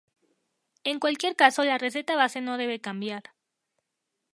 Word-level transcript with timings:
En 0.83 0.99
cualquier 0.99 1.35
caso 1.35 1.63
la 1.63 1.77
receta 1.77 2.15
base 2.15 2.41
no 2.41 2.57
debe 2.57 2.79
cambiar. 2.81 3.21